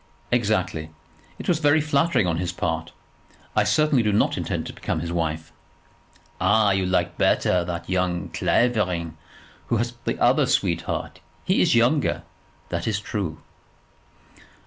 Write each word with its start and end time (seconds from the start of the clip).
"Exactly. 0.31 0.89
It 1.37 1.47
was 1.47 1.59
very 1.59 1.79
flattering 1.79 2.25
on 2.25 2.37
his 2.37 2.51
part. 2.51 2.91
I 3.55 3.63
certainly 3.63 4.01
do 4.01 4.11
not 4.11 4.35
intend 4.35 4.65
to 4.65 4.73
become 4.73 4.99
his 4.99 5.11
wife." 5.13 5.53
"Ah, 6.39 6.71
you 6.71 6.87
like 6.87 7.19
better 7.19 7.63
that 7.63 7.87
young 7.87 8.29
Clavering 8.29 9.15
who 9.67 9.77
has 9.77 9.93
the 10.05 10.17
other 10.19 10.47
sweetheart. 10.47 11.19
He 11.45 11.61
is 11.61 11.75
younger. 11.75 12.23
That 12.69 12.87
is 12.87 12.99
true." 12.99 13.43